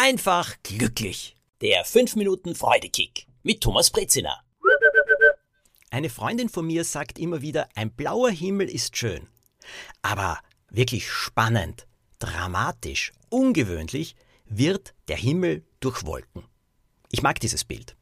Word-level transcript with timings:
einfach 0.00 0.56
glücklich. 0.62 1.36
Der 1.60 1.84
5 1.84 2.16
Minuten 2.16 2.54
Freudekick 2.54 3.26
mit 3.42 3.60
Thomas 3.60 3.90
Brezina. 3.90 4.42
Eine 5.90 6.08
Freundin 6.08 6.48
von 6.48 6.66
mir 6.66 6.84
sagt 6.84 7.18
immer 7.18 7.42
wieder, 7.42 7.68
ein 7.74 7.90
blauer 7.90 8.30
Himmel 8.30 8.70
ist 8.70 8.96
schön. 8.96 9.26
Aber 10.00 10.38
wirklich 10.70 11.10
spannend, 11.10 11.86
dramatisch, 12.18 13.12
ungewöhnlich 13.28 14.16
wird 14.46 14.94
der 15.08 15.18
Himmel 15.18 15.66
durch 15.80 16.06
Wolken. 16.06 16.46
Ich 17.10 17.20
mag 17.20 17.38
dieses 17.38 17.64
Bild. 17.64 17.94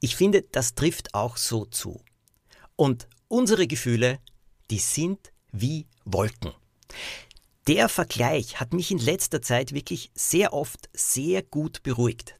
Ich 0.00 0.16
finde, 0.16 0.44
das 0.50 0.74
trifft 0.74 1.14
auch 1.14 1.36
so 1.36 1.66
zu. 1.66 2.02
Und 2.74 3.06
unsere 3.28 3.66
Gefühle, 3.66 4.18
die 4.70 4.78
sind 4.78 5.30
wie 5.52 5.88
Wolken. 6.06 6.54
Der 7.66 7.88
Vergleich 7.88 8.60
hat 8.60 8.74
mich 8.74 8.90
in 8.90 8.98
letzter 8.98 9.40
Zeit 9.40 9.72
wirklich 9.72 10.10
sehr 10.14 10.52
oft 10.52 10.90
sehr 10.92 11.42
gut 11.42 11.82
beruhigt. 11.82 12.38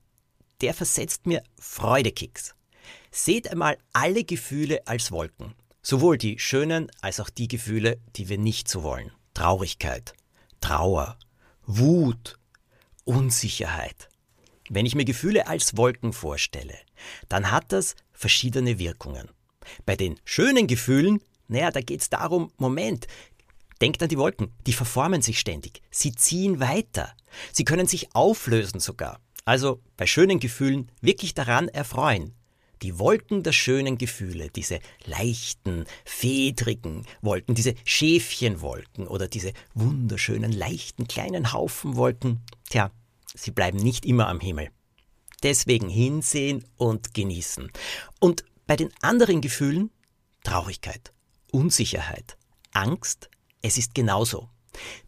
Der 0.61 0.75
versetzt 0.75 1.27
mir 1.27 1.43
Freudekicks. 1.59 2.55
Seht 3.11 3.49
einmal 3.49 3.79
alle 3.95 4.25
Gefühle 4.25 4.87
als 4.87 5.11
Wolken. 5.13 5.55
Sowohl 5.81 6.19
die 6.19 6.39
schönen 6.39 6.91
als 7.01 7.21
auch 7.21 7.31
die 7.31 7.49
Gefühle, 7.49 7.99
die 8.17 8.29
wir 8.29 8.37
nicht 8.37 8.69
so 8.69 8.83
wollen. 8.83 9.13
Traurigkeit, 9.33 10.13
Trauer, 10.61 11.19
Wut, 11.67 12.39
Unsicherheit. 13.05 14.11
Wenn 14.69 14.85
ich 14.85 14.95
mir 14.95 15.07
Gefühle 15.07 15.47
als 15.47 15.77
Wolken 15.79 16.13
vorstelle, 16.13 16.77
dann 17.31 17.51
hat 17.51 17.73
das 17.73 17.97
verschiedene 18.13 18.79
Wirkungen. 18.79 19.31
Bei 19.87 19.97
den 19.97 20.21
schönen 20.25 20.67
Gefühlen, 20.67 21.23
naja, 21.49 21.71
da 21.71 21.81
geht 21.81 22.01
es 22.01 22.11
darum, 22.11 22.51
Moment, 22.57 23.07
denkt 23.85 24.03
an 24.03 24.09
die 24.09 24.17
Wolken, 24.17 24.51
die 24.67 24.73
verformen 24.73 25.21
sich 25.21 25.39
ständig, 25.39 25.83
sie 25.91 26.15
ziehen 26.15 26.59
weiter, 26.59 27.15
sie 27.53 27.65
können 27.65 27.87
sich 27.87 28.15
auflösen 28.15 28.81
sogar. 28.81 29.21
Also 29.45 29.83
bei 29.99 30.07
schönen 30.07 30.41
Gefühlen 30.41 30.91
wirklich 31.03 31.35
daran 31.35 31.69
erfreuen. 31.69 32.33
Die 32.81 32.99
Wolken 32.99 33.43
der 33.43 33.53
schönen 33.53 33.99
Gefühle, 33.99 34.49
diese 34.49 34.81
leichten, 35.05 35.85
fedrigen 36.07 37.05
Wolken, 37.21 37.55
diese 37.55 37.75
Schäfchenwolken 37.85 39.07
oder 39.07 39.29
diese 39.29 39.53
wunderschönen, 39.75 40.51
leichten, 40.51 41.07
kleinen 41.07 41.53
Haufenwolken, 41.53 42.41
tja, 42.71 42.91
sie 43.35 43.51
bleiben 43.51 43.77
nicht 43.77 44.07
immer 44.07 44.29
am 44.29 44.41
Himmel. 44.41 44.71
Deswegen 45.43 45.91
hinsehen 45.91 46.65
und 46.79 47.13
genießen. 47.13 47.71
Und 48.19 48.47
bei 48.67 48.77
den 48.77 48.89
anderen 49.03 49.43
Gefühlen 49.43 49.91
Traurigkeit, 50.43 51.13
Unsicherheit, 51.53 52.39
Angst, 52.73 53.29
es 53.65 53.79
ist 53.79 53.95
genauso. 53.95 54.51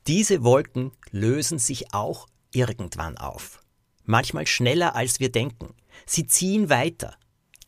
Diese 0.07 0.43
Wolken 0.43 0.93
lösen 1.11 1.59
sich 1.59 1.93
auch 1.93 2.27
irgendwann 2.53 3.19
auf. 3.19 3.61
Manchmal 4.05 4.47
schneller 4.47 4.97
als 4.97 5.21
wir 5.21 5.31
denken. 5.31 5.75
Sie 6.07 6.27
ziehen 6.27 6.71
weiter. 6.71 7.19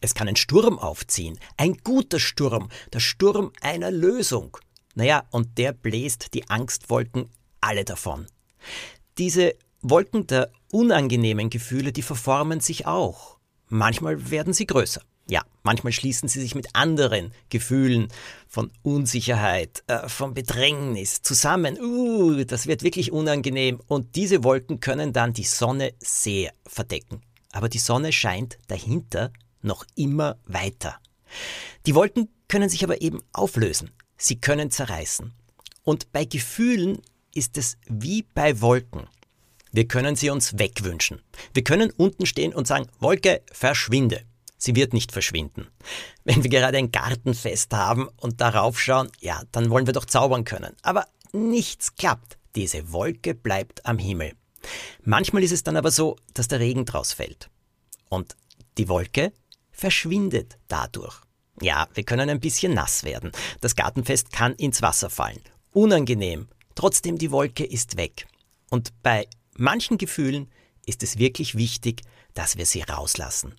Es 0.00 0.14
kann 0.14 0.28
ein 0.28 0.36
Sturm 0.36 0.78
aufziehen, 0.78 1.38
ein 1.58 1.74
guter 1.84 2.18
Sturm, 2.18 2.70
der 2.92 3.00
Sturm 3.00 3.52
einer 3.60 3.90
Lösung. 3.90 4.56
Naja, 4.94 5.24
und 5.30 5.58
der 5.58 5.72
bläst 5.72 6.32
die 6.32 6.48
Angstwolken 6.48 7.28
alle 7.60 7.84
davon. 7.84 8.26
Diese 9.18 9.56
Wolken 9.82 10.26
der 10.26 10.50
unangenehmen 10.72 11.50
Gefühle, 11.50 11.92
die 11.92 12.02
verformen 12.02 12.60
sich 12.60 12.86
auch. 12.86 13.38
Manchmal 13.66 14.30
werden 14.30 14.54
sie 14.54 14.66
größer. 14.66 15.02
Ja, 15.30 15.42
manchmal 15.62 15.92
schließen 15.92 16.28
sie 16.28 16.40
sich 16.40 16.54
mit 16.54 16.74
anderen 16.74 17.32
Gefühlen 17.50 18.08
von 18.48 18.70
Unsicherheit, 18.82 19.84
äh, 19.86 20.08
von 20.08 20.32
Bedrängnis 20.32 21.20
zusammen. 21.20 21.78
Uh, 21.78 22.44
das 22.44 22.66
wird 22.66 22.82
wirklich 22.82 23.12
unangenehm. 23.12 23.80
Und 23.86 24.16
diese 24.16 24.42
Wolken 24.42 24.80
können 24.80 25.12
dann 25.12 25.34
die 25.34 25.44
Sonne 25.44 25.92
sehr 26.00 26.52
verdecken. 26.66 27.20
Aber 27.52 27.68
die 27.68 27.78
Sonne 27.78 28.12
scheint 28.12 28.58
dahinter 28.68 29.32
noch 29.60 29.84
immer 29.96 30.38
weiter. 30.46 30.98
Die 31.86 31.94
Wolken 31.94 32.28
können 32.48 32.70
sich 32.70 32.82
aber 32.82 33.02
eben 33.02 33.20
auflösen. 33.32 33.90
Sie 34.16 34.40
können 34.40 34.70
zerreißen. 34.70 35.32
Und 35.82 36.10
bei 36.12 36.24
Gefühlen 36.24 37.02
ist 37.34 37.58
es 37.58 37.76
wie 37.86 38.22
bei 38.34 38.60
Wolken. 38.60 39.06
Wir 39.72 39.86
können 39.86 40.16
sie 40.16 40.30
uns 40.30 40.58
wegwünschen. 40.58 41.20
Wir 41.52 41.64
können 41.64 41.90
unten 41.96 42.24
stehen 42.24 42.54
und 42.54 42.66
sagen, 42.66 42.86
Wolke, 42.98 43.42
verschwinde. 43.52 44.22
Sie 44.58 44.74
wird 44.74 44.92
nicht 44.92 45.12
verschwinden. 45.12 45.68
Wenn 46.24 46.42
wir 46.42 46.50
gerade 46.50 46.76
ein 46.78 46.90
Gartenfest 46.90 47.72
haben 47.72 48.08
und 48.16 48.40
darauf 48.40 48.78
schauen, 48.78 49.10
ja, 49.20 49.40
dann 49.52 49.70
wollen 49.70 49.86
wir 49.86 49.94
doch 49.94 50.04
zaubern 50.04 50.44
können. 50.44 50.74
Aber 50.82 51.06
nichts 51.32 51.94
klappt. 51.94 52.36
Diese 52.56 52.92
Wolke 52.92 53.34
bleibt 53.34 53.86
am 53.86 53.98
Himmel. 53.98 54.32
Manchmal 55.04 55.44
ist 55.44 55.52
es 55.52 55.62
dann 55.62 55.76
aber 55.76 55.92
so, 55.92 56.16
dass 56.34 56.48
der 56.48 56.58
Regen 56.58 56.84
draus 56.84 57.12
fällt. 57.12 57.48
Und 58.08 58.36
die 58.78 58.88
Wolke 58.88 59.32
verschwindet 59.70 60.58
dadurch. 60.66 61.20
Ja, 61.62 61.88
wir 61.94 62.02
können 62.02 62.28
ein 62.28 62.40
bisschen 62.40 62.74
nass 62.74 63.04
werden. 63.04 63.30
Das 63.60 63.76
Gartenfest 63.76 64.32
kann 64.32 64.54
ins 64.54 64.82
Wasser 64.82 65.08
fallen. 65.08 65.40
Unangenehm. 65.72 66.48
Trotzdem 66.74 67.16
die 67.16 67.30
Wolke 67.30 67.64
ist 67.64 67.96
weg. 67.96 68.26
Und 68.70 68.92
bei 69.02 69.28
manchen 69.56 69.98
Gefühlen 69.98 70.50
ist 70.84 71.02
es 71.04 71.18
wirklich 71.18 71.56
wichtig, 71.56 72.02
dass 72.34 72.56
wir 72.56 72.66
sie 72.66 72.82
rauslassen 72.82 73.54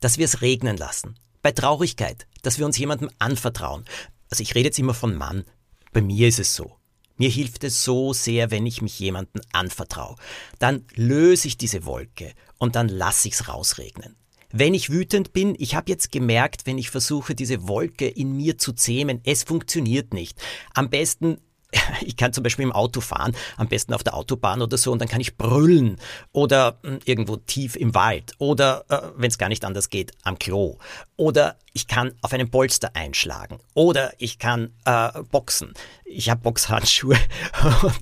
dass 0.00 0.18
wir 0.18 0.24
es 0.24 0.40
regnen 0.42 0.76
lassen. 0.76 1.16
Bei 1.42 1.52
Traurigkeit, 1.52 2.26
dass 2.42 2.58
wir 2.58 2.66
uns 2.66 2.78
jemandem 2.78 3.10
anvertrauen. 3.18 3.84
Also 4.30 4.42
ich 4.42 4.54
rede 4.54 4.68
jetzt 4.68 4.78
immer 4.78 4.94
von 4.94 5.14
Mann. 5.14 5.44
Bei 5.92 6.00
mir 6.00 6.28
ist 6.28 6.38
es 6.38 6.54
so. 6.54 6.76
Mir 7.16 7.28
hilft 7.28 7.62
es 7.62 7.84
so 7.84 8.12
sehr, 8.12 8.50
wenn 8.50 8.66
ich 8.66 8.82
mich 8.82 8.98
jemandem 8.98 9.42
anvertraue. 9.52 10.16
Dann 10.58 10.84
löse 10.94 11.46
ich 11.46 11.56
diese 11.56 11.84
Wolke 11.84 12.32
und 12.58 12.74
dann 12.74 12.88
lasse 12.88 13.28
ich 13.28 13.34
es 13.34 13.48
rausregnen. 13.48 14.16
Wenn 14.50 14.74
ich 14.74 14.90
wütend 14.90 15.32
bin, 15.32 15.56
ich 15.58 15.74
habe 15.74 15.90
jetzt 15.90 16.12
gemerkt, 16.12 16.66
wenn 16.66 16.78
ich 16.78 16.90
versuche, 16.90 17.34
diese 17.34 17.66
Wolke 17.66 18.06
in 18.06 18.36
mir 18.36 18.56
zu 18.56 18.72
zähmen, 18.72 19.20
es 19.24 19.42
funktioniert 19.42 20.14
nicht. 20.14 20.40
Am 20.74 20.90
besten 20.90 21.38
ich 22.02 22.16
kann 22.16 22.32
zum 22.32 22.42
Beispiel 22.42 22.64
im 22.64 22.72
Auto 22.72 23.00
fahren, 23.00 23.34
am 23.56 23.68
besten 23.68 23.94
auf 23.94 24.02
der 24.02 24.14
Autobahn 24.14 24.62
oder 24.62 24.76
so, 24.76 24.92
und 24.92 25.00
dann 25.00 25.08
kann 25.08 25.20
ich 25.20 25.36
brüllen 25.36 25.98
oder 26.32 26.78
hm, 26.82 27.00
irgendwo 27.04 27.36
tief 27.36 27.76
im 27.76 27.94
Wald 27.94 28.32
oder, 28.38 28.84
äh, 28.88 29.00
wenn 29.16 29.28
es 29.28 29.38
gar 29.38 29.48
nicht 29.48 29.64
anders 29.64 29.90
geht, 29.90 30.12
am 30.22 30.38
Klo. 30.38 30.78
Oder 31.16 31.56
ich 31.72 31.86
kann 31.86 32.12
auf 32.22 32.32
einem 32.32 32.50
Polster 32.50 32.94
einschlagen 32.94 33.58
oder 33.74 34.12
ich 34.18 34.38
kann 34.38 34.72
äh, 34.84 35.10
boxen. 35.30 35.74
Ich 36.04 36.30
habe 36.30 36.40
Boxhandschuhe 36.42 37.16
und 37.82 37.98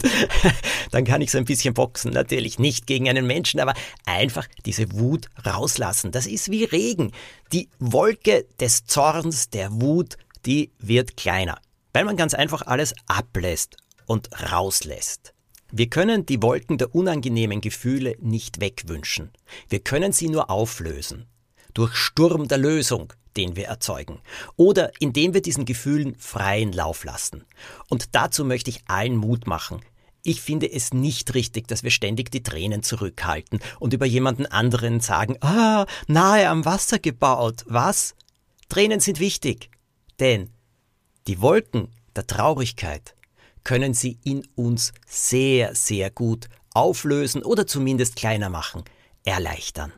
dann 0.91 1.05
kann 1.05 1.21
ich 1.21 1.31
so 1.31 1.39
ein 1.39 1.45
bisschen 1.45 1.75
boxen. 1.75 2.13
Natürlich 2.13 2.59
nicht 2.59 2.87
gegen 2.87 3.09
einen 3.09 3.27
Menschen, 3.27 3.61
aber 3.61 3.75
einfach 4.05 4.47
diese 4.67 4.93
Wut 4.93 5.29
rauslassen. 5.47 6.11
Das 6.11 6.27
ist 6.27 6.51
wie 6.51 6.65
Regen. 6.65 7.13
Die 7.53 7.69
Wolke 7.79 8.47
des 8.61 8.87
Zorns, 8.87 9.51
der 9.51 9.81
Wut, 9.81 10.17
die 10.45 10.71
wird 10.79 11.17
kleiner 11.17 11.59
weil 11.93 12.05
man 12.05 12.17
ganz 12.17 12.35
einfach 12.35 12.63
alles 12.63 12.95
ablässt 13.07 13.77
und 14.07 14.29
rauslässt. 14.53 15.35
Wir 15.71 15.89
können 15.89 16.27
die 16.27 16.43
Wolken 16.43 16.77
der 16.77 16.95
unangenehmen 16.95 17.63
Gefühle 17.63 18.17
nicht 18.21 18.61
wegwünschen. 18.61 19.31
Wir 19.71 19.81
können 19.81 20.13
sie 20.13 20.29
nur 20.29 20.51
auflösen. 20.51 21.27
Durch 21.73 21.95
Sturm 21.95 22.47
der 22.47 22.59
Lösung, 22.59 23.15
den 23.39 23.57
wir 23.57 23.69
erzeugen. 23.69 24.21
Oder 24.57 24.93
indem 25.01 25.33
wir 25.33 25.41
diesen 25.41 25.65
Gefühlen 25.65 26.15
freien 26.19 26.73
Lauf 26.73 27.05
lassen. 27.05 27.45
Und 27.89 28.15
dazu 28.15 28.45
möchte 28.45 28.69
ich 28.69 28.83
allen 28.87 29.17
Mut 29.17 29.47
machen. 29.47 29.81
Ich 30.23 30.41
finde 30.41 30.71
es 30.71 30.93
nicht 30.93 31.35
richtig, 31.35 31.67
dass 31.69 31.83
wir 31.83 31.91
ständig 31.91 32.31
die 32.31 32.43
Tränen 32.43 32.83
zurückhalten 32.83 33.61
und 33.81 33.93
über 33.93 34.07
jemanden 34.07 34.47
anderen 34.47 35.01
sagen, 35.01 35.37
ah, 35.41 35.87
nahe 36.07 36.49
am 36.49 36.65
Wasser 36.65 36.99
gebaut. 36.99 37.65
Was? 37.67 38.15
Tränen 38.69 39.01
sind 39.01 39.19
wichtig. 39.19 39.71
Denn 40.21 40.51
die 41.27 41.41
Wolken 41.41 41.89
der 42.17 42.27
Traurigkeit 42.27 43.15
können 43.65 43.95
sie 43.95 44.19
in 44.25 44.47
uns 44.57 44.93
sehr, 45.07 45.75
sehr 45.75 46.11
gut 46.11 46.49
auflösen 46.75 47.43
oder 47.43 47.67
zumindest 47.67 48.17
kleiner 48.17 48.49
machen, 48.49 48.85
erleichtern. 49.25 49.93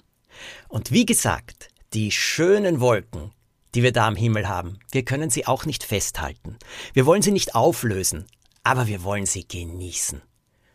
Und 0.69 0.91
wie 0.91 1.07
gesagt, 1.07 1.69
die 1.93 2.11
schönen 2.11 2.81
Wolken, 2.81 3.31
die 3.75 3.83
wir 3.83 3.93
da 3.93 4.07
am 4.07 4.17
Himmel 4.17 4.49
haben, 4.49 4.79
wir 4.91 5.05
können 5.05 5.31
sie 5.31 5.47
auch 5.47 5.65
nicht 5.65 5.85
festhalten. 5.85 6.59
Wir 6.93 7.07
wollen 7.07 7.23
sie 7.23 7.33
nicht 7.33 7.55
auflösen, 7.55 8.27
aber 8.63 8.87
wir 8.87 9.03
wollen 9.03 9.27
sie 9.27 9.47
genießen, 9.47 10.21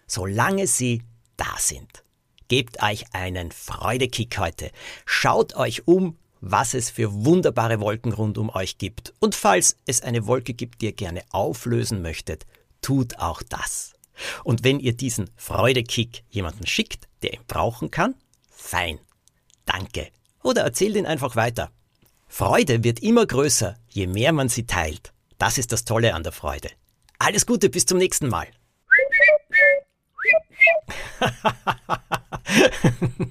solange 0.07 0.67
sie 0.67 1.03
da 1.37 1.55
sind. 1.57 2.03
Gebt 2.47 2.81
euch 2.81 3.05
einen 3.13 3.51
Freudekick 3.51 4.39
heute. 4.39 4.71
Schaut 5.05 5.55
euch 5.55 5.87
um, 5.87 6.17
was 6.41 6.73
es 6.73 6.89
für 6.89 7.25
wunderbare 7.25 7.79
Wolken 7.79 8.13
rund 8.13 8.37
um 8.37 8.49
euch 8.49 8.77
gibt. 8.77 9.13
Und 9.19 9.35
falls 9.35 9.77
es 9.85 10.01
eine 10.01 10.27
Wolke 10.27 10.53
gibt, 10.53 10.81
die 10.81 10.87
ihr 10.87 10.93
gerne 10.93 11.23
auflösen 11.31 12.01
möchtet, 12.01 12.45
tut 12.81 13.19
auch 13.19 13.41
das. 13.41 13.93
Und 14.43 14.63
wenn 14.63 14.79
ihr 14.79 14.93
diesen 14.93 15.29
Freudekick 15.35 16.23
jemanden 16.29 16.67
schickt, 16.67 17.07
der 17.21 17.33
ihn 17.33 17.43
brauchen 17.47 17.91
kann, 17.91 18.15
fein. 18.49 18.99
Danke. 19.65 20.09
Oder 20.43 20.63
erzählt 20.63 20.95
ihn 20.95 21.05
einfach 21.05 21.35
weiter. 21.35 21.71
Freude 22.27 22.83
wird 22.83 22.99
immer 22.99 23.25
größer, 23.25 23.75
je 23.89 24.07
mehr 24.07 24.33
man 24.33 24.49
sie 24.49 24.65
teilt. 24.65 25.13
Das 25.37 25.57
ist 25.57 25.71
das 25.71 25.85
Tolle 25.85 26.13
an 26.13 26.23
der 26.23 26.31
Freude. 26.31 26.69
Alles 27.17 27.45
Gute, 27.45 27.69
bis 27.69 27.85
zum 27.85 27.97
nächsten 27.97 28.27
Mal. 28.27 28.47